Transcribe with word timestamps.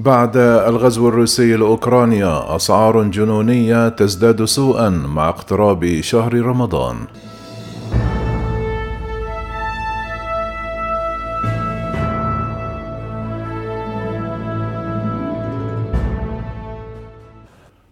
بعد 0.00 0.36
الغزو 0.36 1.08
الروسي 1.08 1.56
لأوكرانيا 1.56 2.56
أسعار 2.56 3.02
جنونية 3.02 3.88
تزداد 3.88 4.44
سوءا 4.44 4.88
مع 4.88 5.28
اقتراب 5.28 6.00
شهر 6.00 6.34
رمضان. 6.34 6.96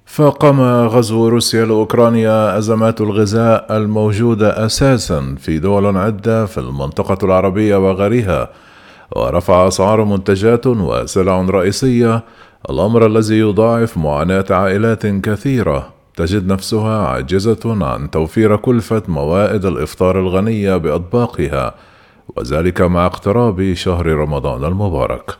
فاقم 0.04 0.60
غزو 0.86 1.28
روسيا 1.28 1.64
لأوكرانيا 1.64 2.58
أزمات 2.58 3.00
الغذاء 3.00 3.76
الموجودة 3.76 4.66
أساسا 4.66 5.34
في 5.38 5.58
دول 5.58 5.96
عدة 5.96 6.46
في 6.46 6.58
المنطقة 6.58 7.18
العربية 7.26 7.76
وغيرها. 7.76 8.48
ورفع 9.16 9.68
أسعار 9.68 10.04
منتجات 10.04 10.66
وسلع 10.66 11.40
رئيسية. 11.40 12.24
الأمر 12.70 13.06
الذي 13.06 13.38
يضاعف 13.38 13.96
معاناة 13.96 14.44
عائلات 14.50 15.06
كثيرة. 15.06 15.92
تجد 16.16 16.46
نفسها 16.46 17.06
عاجزة 17.06 17.84
عن 17.84 18.10
توفير 18.10 18.56
كلفة 18.56 19.02
موائد 19.08 19.64
الإفطار 19.64 20.20
الغنية 20.20 20.76
بأطباقها 20.76 21.74
وذلك 22.36 22.80
مع 22.80 23.06
اقتراب 23.06 23.74
شهر 23.74 24.06
رمضان 24.06 24.64
المبارك. 24.64 25.36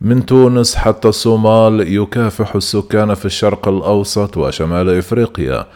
من 0.00 0.26
تونس 0.26 0.74
حتى 0.74 1.08
الصومال 1.08 1.94
يكافح 1.96 2.54
السكان 2.54 3.14
في 3.14 3.24
الشرق 3.24 3.68
الأوسط 3.68 4.36
وشمال 4.36 4.98
إفريقيا. 4.98 5.66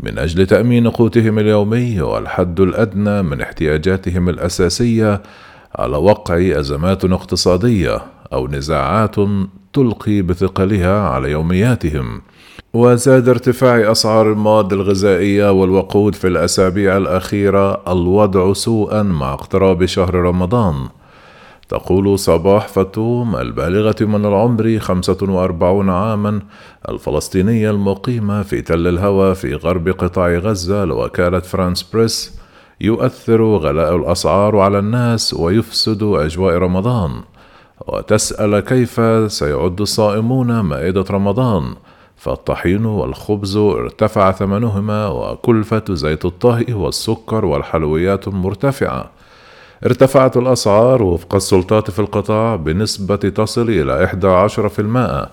من 0.00 0.18
أجل 0.18 0.46
تأمين 0.46 0.88
قوتهم 0.88 1.38
اليومي 1.38 2.00
والحد 2.00 2.60
الأدنى 2.60 3.22
من 3.22 3.40
احتياجاتهم 3.40 4.28
الأساسية 4.28 5.22
على 5.74 5.96
وقع 5.96 6.36
أزمات 6.60 7.04
اقتصادية 7.04 8.02
أو 8.32 8.48
نزاعات 8.48 9.16
تلقي 9.72 10.22
بثقلها 10.22 11.00
على 11.00 11.30
يومياتهم. 11.30 12.20
وزاد 12.74 13.28
ارتفاع 13.28 13.90
أسعار 13.92 14.32
المواد 14.32 14.72
الغذائية 14.72 15.52
والوقود 15.52 16.14
في 16.14 16.26
الأسابيع 16.26 16.96
الأخيرة 16.96 17.92
الوضع 17.92 18.52
سوءا 18.52 19.02
مع 19.02 19.34
اقتراب 19.34 19.86
شهر 19.86 20.14
رمضان. 20.14 20.88
تقول 21.68 22.18
صباح 22.18 22.68
فتوم 22.68 23.36
البالغة 23.36 23.96
من 24.00 24.26
العمر 24.26 24.78
45 24.78 25.88
عاما 25.88 26.40
الفلسطينية 26.88 27.70
المقيمة 27.70 28.42
في 28.42 28.62
تل 28.62 28.86
الهوى 28.86 29.34
في 29.34 29.54
غرب 29.54 29.88
قطاع 29.88 30.34
غزة 30.34 30.84
لوكالة 30.84 31.40
فرانس 31.40 31.82
بريس 31.82 32.39
يؤثر 32.80 33.56
غلاء 33.56 33.96
الأسعار 33.96 34.58
على 34.58 34.78
الناس 34.78 35.34
ويفسد 35.34 36.02
أجواء 36.02 36.54
رمضان. 36.58 37.10
وتسأل 37.86 38.60
كيف 38.60 39.00
سيعد 39.32 39.80
الصائمون 39.80 40.60
مائدة 40.60 41.04
رمضان. 41.10 41.74
فالطحين 42.16 42.86
والخبز 42.86 43.56
ارتفع 43.56 44.32
ثمنهما 44.32 45.08
وكلفة 45.08 45.84
زيت 45.90 46.24
الطهي 46.24 46.74
والسكر 46.74 47.44
والحلويات 47.44 48.28
مرتفعة. 48.28 49.10
ارتفعت 49.86 50.36
الأسعار 50.36 51.02
وفق 51.02 51.34
السلطات 51.34 51.90
في 51.90 51.98
القطاع 51.98 52.56
بنسبة 52.56 53.16
تصل 53.16 53.70
إلى 53.70 54.04
11% 54.04 55.28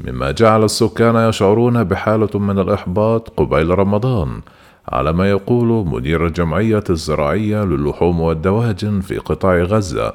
مما 0.00 0.30
جعل 0.30 0.64
السكان 0.64 1.28
يشعرون 1.28 1.84
بحالة 1.84 2.38
من 2.38 2.58
الإحباط 2.58 3.32
قبيل 3.36 3.78
رمضان. 3.78 4.40
على 4.88 5.12
ما 5.12 5.30
يقول 5.30 5.86
مدير 5.86 6.26
الجمعية 6.26 6.84
الزراعية 6.90 7.64
للحوم 7.64 8.20
والدواجن 8.20 9.00
في 9.00 9.18
قطاع 9.18 9.62
غزة. 9.62 10.14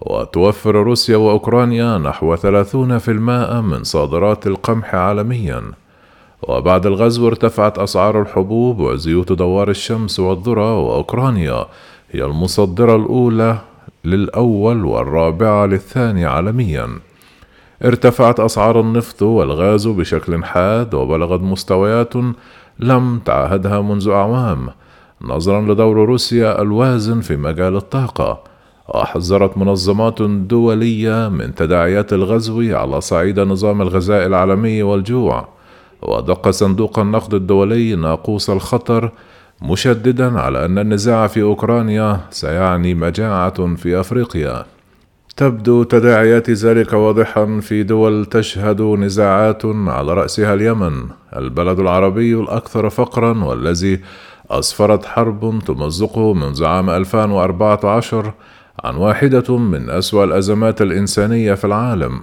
وتوفر 0.00 0.74
روسيا 0.74 1.16
وأوكرانيا 1.16 1.98
نحو 1.98 2.36
30% 2.36 3.60
من 3.60 3.84
صادرات 3.84 4.46
القمح 4.46 4.94
عالميا. 4.94 5.62
وبعد 6.42 6.86
الغزو 6.86 7.28
ارتفعت 7.28 7.78
أسعار 7.78 8.22
الحبوب 8.22 8.80
وزيوت 8.80 9.32
دوار 9.32 9.70
الشمس 9.70 10.20
والذرة 10.20 10.80
وأوكرانيا 10.80 11.66
هي 12.10 12.24
المصدرة 12.24 12.96
الأولى 12.96 13.58
للأول 14.04 14.84
والرابعة 14.84 15.66
للثاني 15.66 16.24
عالميا. 16.24 16.88
ارتفعت 17.84 18.40
أسعار 18.40 18.80
النفط 18.80 19.22
والغاز 19.22 19.86
بشكل 19.86 20.44
حاد 20.44 20.94
وبلغت 20.94 21.40
مستويات 21.40 22.12
لم 22.80 23.18
تعهدها 23.18 23.80
منذ 23.80 24.08
أعوام. 24.08 24.68
نظرا 25.22 25.60
لدور 25.60 25.96
روسيا 25.96 26.62
الوازن 26.62 27.20
في 27.20 27.36
مجال 27.36 27.76
الطاقة. 27.76 28.42
وحذرت 28.88 29.58
منظمات 29.58 30.22
دولية 30.22 31.28
من 31.28 31.54
تداعيات 31.54 32.12
الغزو 32.12 32.76
على 32.76 33.00
صعيد 33.00 33.40
نظام 33.40 33.82
الغذاء 33.82 34.26
العالمي 34.26 34.82
والجوع. 34.82 35.48
ودق 36.02 36.50
صندوق 36.50 36.98
النقد 36.98 37.34
الدولي 37.34 37.96
ناقوس 37.96 38.50
الخطر 38.50 39.10
مشددا 39.62 40.40
على 40.40 40.64
أن 40.64 40.78
النزاع 40.78 41.26
في 41.26 41.42
أوكرانيا 41.42 42.20
سيعني 42.30 42.94
مجاعة 42.94 43.74
في 43.74 44.00
أفريقيا. 44.00 44.64
تبدو 45.36 45.82
تداعيات 45.82 46.50
ذلك 46.50 46.92
واضحا 46.92 47.60
في 47.60 47.82
دول 47.82 48.26
تشهد 48.26 48.82
نزاعات 48.82 49.62
على 49.66 50.14
رأسها 50.14 50.54
اليمن 50.54 50.92
البلد 51.36 51.80
العربي 51.80 52.34
الأكثر 52.34 52.90
فقرا 52.90 53.44
والذي 53.44 54.00
أسفرت 54.50 55.04
حرب 55.04 55.62
تمزقه 55.66 56.34
منذ 56.34 56.64
عام 56.64 56.90
2014 56.90 58.32
عن 58.84 58.96
واحدة 58.96 59.58
من 59.58 59.90
أسوأ 59.90 60.24
الأزمات 60.24 60.82
الإنسانية 60.82 61.54
في 61.54 61.64
العالم. 61.64 62.20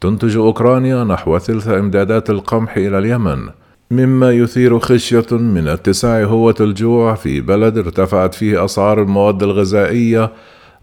تنتج 0.00 0.36
أوكرانيا 0.36 1.04
نحو 1.04 1.38
ثلث 1.38 1.68
إمدادات 1.68 2.30
القمح 2.30 2.76
إلى 2.76 2.98
اليمن 2.98 3.48
مما 3.90 4.30
يثير 4.32 4.78
خشية 4.78 5.26
من 5.32 5.68
اتساع 5.68 6.24
هوة 6.24 6.54
الجوع 6.60 7.14
في 7.14 7.40
بلد 7.40 7.78
ارتفعت 7.78 8.34
فيه 8.34 8.64
أسعار 8.64 9.02
المواد 9.02 9.42
الغذائية 9.42 10.32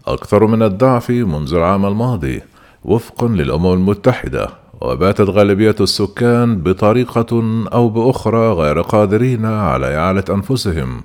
أكثر 0.06 0.46
من 0.46 0.62
الضعف 0.62 1.10
منذ 1.10 1.54
العام 1.54 1.86
الماضي 1.86 2.42
وفقا 2.84 3.28
للأمم 3.28 3.72
المتحدة 3.72 4.48
وباتت 4.80 5.28
غالبية 5.28 5.76
السكان 5.80 6.58
بطريقة 6.58 7.42
أو 7.72 7.88
بأخرى 7.88 8.52
غير 8.52 8.80
قادرين 8.80 9.44
على 9.46 9.96
إعالة 9.96 10.24
أنفسهم. 10.30 11.02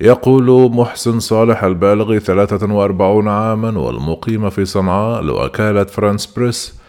يقول 0.00 0.72
محسن 0.74 1.20
صالح 1.20 1.64
البالغ 1.64 2.18
43 2.18 3.28
عاما 3.28 3.78
والمقيم 3.78 4.50
في 4.50 4.64
صنعاء 4.64 5.22
لوكالة 5.22 5.84
فرانس 5.84 6.26
بريس 6.26 6.80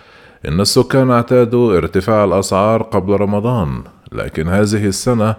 إن 0.47 0.61
السكان 0.61 1.11
اعتادوا 1.11 1.77
ارتفاع 1.77 2.23
الأسعار 2.23 2.81
قبل 2.81 3.13
رمضان 3.13 3.83
لكن 4.11 4.47
هذه 4.47 4.85
السنة 4.85 5.35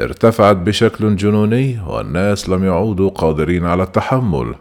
ارتفعت 0.00 0.56
بشكل 0.56 1.16
جنوني 1.16 1.80
والناس 1.86 2.48
لم 2.48 2.64
يعودوا 2.64 3.10
قادرين 3.10 3.66
على 3.66 3.82
التحمل. 3.82 4.54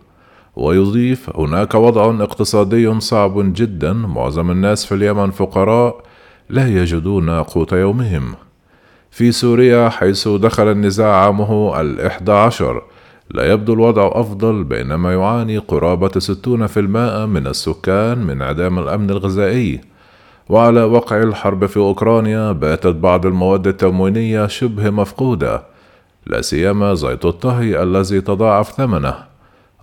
ويضيف 0.55 1.37
هناك 1.37 1.75
وضع 1.75 2.23
اقتصادي 2.23 2.99
صعب 2.99 3.53
جدا. 3.53 3.93
معظم 3.93 4.51
الناس 4.51 4.85
في 4.85 4.95
اليمن 4.95 5.31
فقراء 5.31 6.03
لا 6.49 6.67
يجدون 6.67 7.29
قوت 7.29 7.73
يومهم. 7.73 8.35
في 9.11 9.31
سوريا 9.31 9.89
حيث 9.89 10.27
دخل 10.27 10.71
النزاع 10.71 11.25
عامه 11.25 11.81
الإحدى 11.81 12.31
عشر 12.31 12.81
لا 13.31 13.51
يبدو 13.51 13.73
الوضع 13.73 14.11
أفضل 14.13 14.63
بينما 14.63 15.13
يعاني 15.13 15.57
قرابة 15.57 16.19
ستون 16.19 16.67
في 16.67 16.79
المائة 16.79 17.25
من 17.25 17.47
السكان 17.47 18.17
من 18.17 18.41
عدم 18.41 18.79
الأمن 18.79 19.09
الغذائي. 19.09 19.81
وعلى 20.49 20.83
وقع 20.83 21.23
الحرب 21.23 21.65
في 21.65 21.77
أوكرانيا 21.77 22.51
باتت 22.51 22.95
بعض 22.95 23.25
المواد 23.25 23.67
التموينية 23.67 24.47
شبه 24.47 24.89
مفقودة 24.89 25.63
لا 26.27 26.41
سيما 26.41 26.93
زيت 26.93 27.25
الطهي 27.25 27.83
الذي 27.83 28.21
تضاعف 28.21 28.71
ثمنه. 28.71 29.32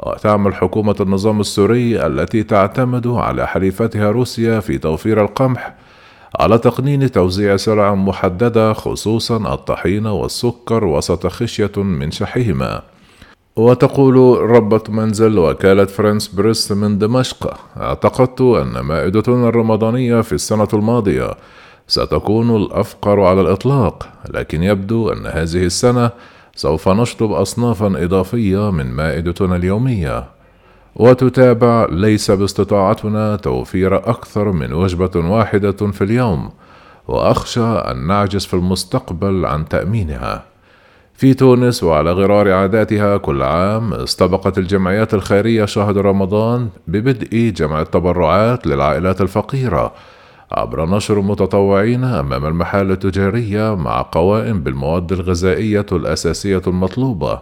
وتعمل 0.07 0.55
حكومة 0.55 0.97
النظام 1.01 1.41
السوري 1.41 2.07
التي 2.07 2.43
تعتمد 2.43 3.07
على 3.07 3.47
حليفتها 3.47 4.11
روسيا 4.11 4.61
في 4.61 4.79
توفير 4.79 5.25
القمح 5.25 5.75
على 6.41 6.59
تقنين 6.59 7.11
توزيع 7.11 7.57
سلع 7.57 7.95
محددة 7.95 8.73
خصوصا 8.73 9.55
الطحين 9.55 10.07
والسكر 10.07 10.85
وسط 10.85 11.27
خشية 11.27 11.73
من 11.77 12.11
شحهما. 12.11 12.83
وتقول 13.57 14.41
ربة 14.51 14.83
منزل 14.89 15.39
وكالة 15.39 15.85
فرانس 15.85 16.29
بريس 16.29 16.73
من 16.73 16.99
دمشق 16.99 17.57
اعتقدت 17.77 18.41
أن 18.41 18.81
مائدتنا 18.81 19.49
الرمضانية 19.49 20.21
في 20.21 20.33
السنة 20.33 20.69
الماضية 20.75 21.31
ستكون 21.89 22.57
الأفقر 22.57 23.21
على 23.21 23.41
الإطلاق 23.41 24.09
لكن 24.35 24.63
يبدو 24.63 25.13
أن 25.13 25.27
هذه 25.27 25.65
السنة 25.65 26.11
سوف 26.55 26.89
نشطب 26.89 27.33
أصنافا 27.33 28.05
إضافية 28.05 28.71
من 28.71 28.87
مائدتنا 28.87 29.57
اليومية. 29.57 30.25
وتتابع 30.97 31.87
ليس 31.91 32.31
باستطاعتنا 32.31 33.37
توفير 33.37 33.97
أكثر 33.97 34.53
من 34.53 34.73
وجبة 34.73 35.11
واحدة 35.17 35.73
في 35.73 36.05
اليوم. 36.05 36.51
وأخشى 37.09 37.61
أن 37.61 38.07
نعجز 38.07 38.47
في 38.47 38.55
المستقبل 38.55 39.47
عن 39.47 39.69
تأمينها. 39.69 40.45
في 41.15 41.35
تونس 41.35 41.85
وعلى 41.85 42.13
غرار 42.13 42.51
عاداتها 42.53 43.17
كل 43.17 43.43
عام 43.43 43.95
استبقت 43.95 44.59
الجمعيات 44.59 45.15
الخيرية 45.15 45.65
شهر 45.65 45.97
رمضان 45.97 46.69
ببدء 46.87 47.53
جمع 47.57 47.81
التبرعات 47.81 48.67
للعائلات 48.67 49.21
الفقيرة. 49.21 49.93
عبر 50.53 50.87
نشر 50.89 51.21
متطوعين 51.21 52.05
أمام 52.05 52.47
المحال 52.47 52.91
التجارية 52.91 53.75
مع 53.75 54.03
قوائم 54.13 54.61
بالمواد 54.61 55.13
الغذائية 55.13 55.87
الأساسية 55.93 56.63
المطلوبة. 56.67 57.41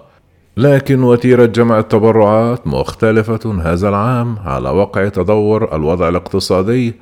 لكن 0.56 1.02
وتيرة 1.02 1.46
جمع 1.46 1.78
التبرعات 1.78 2.66
مختلفة 2.66 3.60
هذا 3.62 3.88
العام 3.88 4.38
على 4.44 4.70
وقع 4.70 5.08
تدور 5.08 5.76
الوضع 5.76 6.08
الاقتصادي 6.08 6.94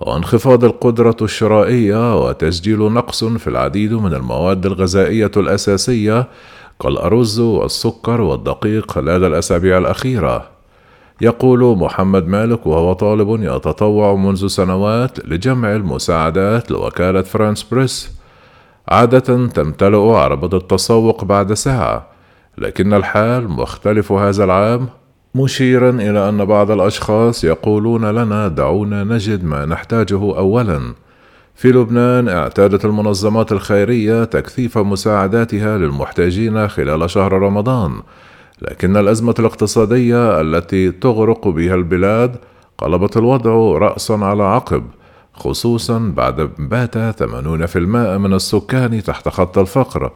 وانخفاض 0.00 0.64
القدرة 0.64 1.16
الشرائية 1.22 2.24
وتسجيل 2.24 2.78
نقص 2.78 3.24
في 3.24 3.46
العديد 3.46 3.92
من 3.92 4.14
المواد 4.14 4.66
الغذائية 4.66 5.30
الأساسية 5.36 6.28
كالأرز 6.82 7.40
والسكر 7.40 8.20
والدقيق 8.20 8.90
خلال 8.90 9.24
الأسابيع 9.24 9.78
الأخيرة. 9.78 10.59
يقول 11.20 11.78
محمد 11.78 12.26
مالك 12.26 12.66
وهو 12.66 12.92
طالب 12.92 13.42
يتطوع 13.42 14.14
منذ 14.14 14.46
سنوات 14.46 15.26
لجمع 15.26 15.72
المساعدات 15.76 16.70
لوكالة 16.70 17.22
فرانس 17.22 17.62
بريس. 17.62 18.12
عادة 18.88 19.46
تمتلئ 19.46 20.12
عربة 20.12 20.56
التسوق 20.56 21.24
بعد 21.24 21.52
ساعة 21.52 22.06
لكن 22.58 22.94
الحال 22.94 23.48
مختلف 23.48 24.12
هذا 24.12 24.44
العام. 24.44 24.88
مشيرا 25.34 25.90
إلى 25.90 26.28
أن 26.28 26.44
بعض 26.44 26.70
الأشخاص 26.70 27.44
يقولون 27.44 28.04
لنا 28.04 28.48
دعونا 28.48 29.04
نجد 29.04 29.44
ما 29.44 29.64
نحتاجه 29.64 30.38
اولا. 30.38 30.80
في 31.54 31.68
لبنان 31.68 32.28
اعتادت 32.28 32.84
المنظمات 32.84 33.52
الخيرية 33.52 34.24
تكثيف 34.24 34.78
مساعداتها 34.78 35.78
للمحتاجين 35.78 36.68
خلال 36.68 37.10
شهر 37.10 37.32
رمضان 37.32 37.92
لكن 38.62 38.96
الأزمة 38.96 39.34
الاقتصادية 39.38 40.40
التي 40.40 40.90
تغرق 40.90 41.48
بها 41.48 41.74
البلاد 41.74 42.36
قلبت 42.78 43.16
الوضع 43.16 43.78
راسا 43.78 44.12
على 44.12 44.42
عقب 44.42 44.84
خصوصا 45.34 46.12
بعد 46.16 46.50
بات 46.58 46.94
80% 47.22 47.76
من 48.18 48.34
السكان 48.34 49.02
تحت 49.02 49.28
خط 49.28 49.58
الفقر. 49.58 50.10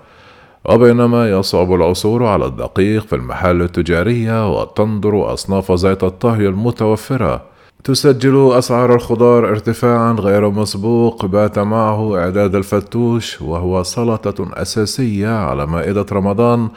وبينما 0.65 1.31
يصعب 1.31 1.75
العثور 1.75 2.27
على 2.27 2.45
الدقيق 2.47 3.07
في 3.07 3.17
المحال 3.17 3.63
التجارية 3.63 4.61
وتنظر 4.61 5.33
أصناف 5.33 5.73
زيت 5.73 6.05
الطهي 6.05 6.49
المتوفرة. 6.49 7.43
تسجل 7.85 8.53
أسعار 8.53 8.95
الخضار 8.95 9.49
ارتفاعا 9.49 10.13
غير 10.13 10.51
مسبوق 10.51 11.27
بات 11.27 11.59
معه 11.59 12.19
إعداد 12.19 12.55
الفتوش 12.55 13.43
وهو 13.43 13.83
سلطة 13.83 14.49
أساسية 14.55 15.29
على 15.29 15.67
مائدة 15.67 16.07
رمضان 16.13 16.69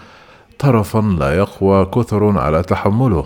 طرفا 0.59 1.18
لا 1.19 1.38
يقوى 1.38 1.86
كثر 1.86 2.39
على 2.39 2.63
تحمله 2.63 3.25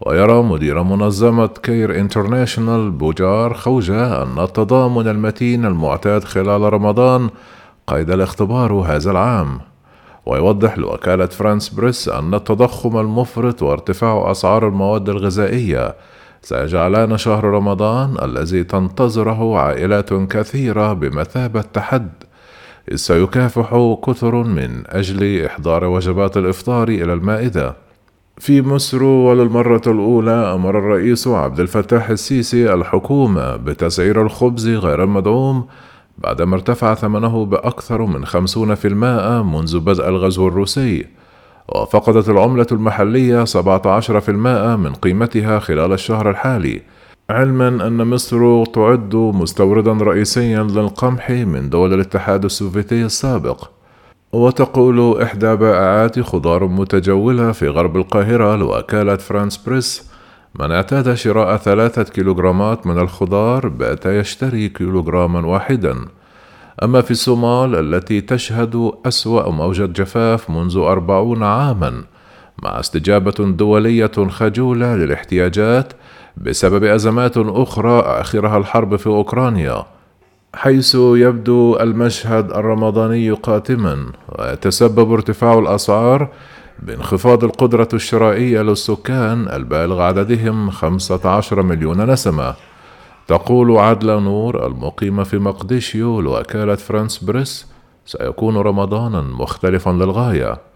ويرى 0.00 0.42
مدير 0.42 0.82
منظمة 0.82 1.46
كير 1.46 2.00
انترناشونال 2.00 2.90
بوجار 2.90 3.54
خوجة 3.54 4.22
أن 4.22 4.38
التضامن 4.38 5.08
المتين 5.08 5.64
المعتاد 5.64 6.24
خلال 6.24 6.72
رمضان 6.72 7.30
قيد 7.86 8.10
الاختبار 8.10 8.72
هذا 8.72 9.10
العام. 9.10 9.60
ويوضح 10.26 10.78
لوكالة 10.78 11.26
فرانس 11.26 11.68
بريس 11.68 12.08
أن 12.08 12.34
التضخم 12.34 12.98
المفرط 12.98 13.62
وارتفاع 13.62 14.30
أسعار 14.30 14.68
المواد 14.68 15.08
الغذائية 15.08 15.94
سيجعلان 16.42 17.16
شهر 17.16 17.44
رمضان 17.44 18.16
الذي 18.22 18.64
تنتظره 18.64 19.58
عائلات 19.58 20.12
كثيرة 20.14 20.92
بمثابة 20.92 21.60
تحد. 21.60 22.08
إذ 22.12 22.31
سيكافح 22.94 23.96
كثر 24.06 24.34
من 24.42 24.82
أجل 24.86 25.44
إحضار 25.44 25.84
وجبات 25.84 26.36
الإفطار 26.36 26.88
إلى 26.88 27.12
المائدة. 27.12 27.76
في 28.38 28.62
مصر 28.62 29.02
وللمرة 29.02 29.82
الأولى 29.86 30.54
أمر 30.54 30.78
الرئيس 30.78 31.28
عبد 31.28 31.60
الفتاح 31.60 32.10
السيسي 32.10 32.74
الحكومة 32.74 33.56
بتسعير 33.56 34.22
الخبز 34.22 34.68
غير 34.68 35.04
المدعوم 35.04 35.66
بعدما 36.18 36.54
ارتفع 36.54 36.94
ثمنه 36.94 37.44
بأكثر 37.44 38.02
من 38.02 38.24
خمسون 38.24 38.74
في 38.74 38.88
المائة 38.88 39.42
منذ 39.42 39.78
بدء 39.80 40.08
الغزو 40.08 40.48
الروسي. 40.48 41.06
وفقدت 41.68 42.28
العملة 42.28 42.66
المحلية 42.72 43.44
17% 43.44 44.76
من 44.76 44.92
قيمتها 44.92 45.58
خلال 45.58 45.92
الشهر 45.92 46.30
الحالي. 46.30 46.82
علما 47.32 47.68
أن 47.68 48.06
مصر 48.06 48.64
تعد 48.64 49.14
مستوردا 49.14 49.92
رئيسيا 49.92 50.62
للقمح 50.62 51.30
من 51.30 51.70
دول 51.70 51.94
الاتحاد 51.94 52.44
السوفيتي 52.44 53.04
السابق. 53.04 53.70
وتقول 54.32 55.22
إحدى 55.22 55.56
بائعات 55.56 56.20
خضار 56.20 56.66
متجولة 56.66 57.52
في 57.52 57.68
غرب 57.68 57.96
القاهرة 57.96 58.56
لوكالة 58.56 59.16
فرانس 59.16 59.56
بريس 59.56 60.10
من 60.60 60.72
اعتاد 60.72 61.14
شراء 61.14 61.56
ثلاثة 61.56 62.02
كيلوغرامات 62.02 62.86
من 62.86 62.98
الخضار 62.98 63.68
بات 63.68 64.06
يشتري 64.06 64.68
كيلوغراما 64.68 65.46
واحدا. 65.46 65.96
أما 66.82 67.00
في 67.00 67.10
الصومال 67.10 67.94
التي 67.94 68.20
تشهد 68.20 68.92
أسوأ 69.06 69.50
موجة 69.50 69.86
جفاف 69.86 70.50
منذ 70.50 70.76
أربعون 70.76 71.42
عاما 71.42 72.04
مع 72.62 72.80
استجابة 72.80 73.34
دولية 73.38 74.12
خجولة 74.28 74.96
للاحتياجات 74.96 75.92
بسبب 76.36 76.84
أزمات 76.84 77.36
أخرى 77.36 78.00
آخرها 78.00 78.58
الحرب 78.58 78.96
في 78.96 79.06
أوكرانيا 79.06 79.84
حيث 80.54 80.94
يبدو 80.94 81.76
المشهد 81.76 82.50
الرمضاني 82.50 83.30
قاتما 83.30 84.12
ويتسبب 84.28 85.12
ارتفاع 85.12 85.58
الأسعار 85.58 86.28
بانخفاض 86.82 87.44
القدرة 87.44 87.88
الشرائية 87.92 88.62
للسكان 88.62 89.48
البالغ 89.48 90.00
عددهم 90.00 90.70
15 90.70 91.62
مليون 91.62 92.10
نسمة. 92.10 92.54
تقول 93.28 93.76
عدلة 93.78 94.18
نور 94.18 94.66
المقيمة 94.66 95.22
في 95.22 95.38
مقديشيو 95.38 96.20
لوكالة 96.20 96.74
فرانس 96.74 97.24
بريس 97.24 97.66
سيكون 98.06 98.56
رمضانا 98.56 99.20
مختلفا 99.20 99.90
للغاية. 99.90 100.71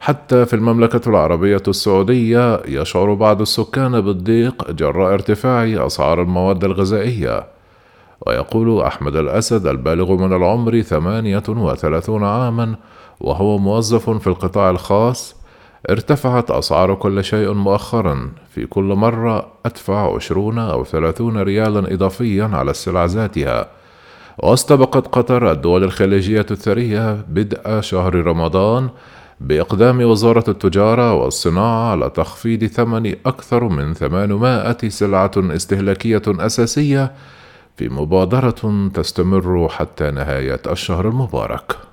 حتى 0.00 0.46
في 0.46 0.54
المملكة 0.54 1.08
العربية 1.08 1.62
السعودية 1.68 2.62
يشعر 2.66 3.14
بعض 3.14 3.40
السكان 3.40 4.00
بالضيق 4.00 4.70
جراء 4.70 5.14
ارتفاع 5.14 5.86
أسعار 5.86 6.22
المواد 6.22 6.64
الغذائية. 6.64 7.46
ويقول 8.26 8.82
أحمد 8.82 9.16
الأسد 9.16 9.66
البالغ 9.66 10.12
من 10.12 10.32
العمر 10.32 10.80
ثمانية 10.80 11.42
وثلاثون 11.48 12.24
عاما 12.24 12.74
وهو 13.20 13.58
موظف 13.58 14.10
في 14.10 14.26
القطاع 14.26 14.70
الخاص 14.70 15.36
ارتفعت 15.90 16.50
أسعار 16.50 16.94
كل 16.94 17.24
شيء 17.24 17.52
مؤخرا. 17.52 18.30
في 18.54 18.66
كل 18.66 18.84
مرة 18.84 19.46
أدفع 19.66 20.14
عشرون 20.14 20.58
أو 20.58 20.84
ثلاثون 20.84 21.38
ريالا 21.38 21.94
إضافيا 21.94 22.50
على 22.52 22.70
السلع 22.70 23.04
ذاتها. 23.04 23.66
واستبقت 24.38 25.06
قطر 25.06 25.50
الدول 25.50 25.84
الخليجية 25.84 26.46
الثرية 26.50 27.24
بدء 27.28 27.80
شهر 27.80 28.14
رمضان 28.14 28.88
بإقدام 29.40 30.02
وزارة 30.02 30.50
التجارة 30.50 31.14
والصناعة 31.14 31.90
على 31.90 32.10
تخفيض 32.10 32.64
ثمن 32.64 33.14
أكثر 33.26 33.68
من 33.68 33.94
800 33.94 34.88
سلعة 34.88 35.30
استهلاكية 35.36 36.22
أساسية 36.28 37.12
في 37.76 37.88
مبادرة 37.88 38.90
تستمر 38.94 39.68
حتى 39.68 40.10
نهاية 40.10 40.60
الشهر 40.66 41.08
المبارك. 41.08 41.89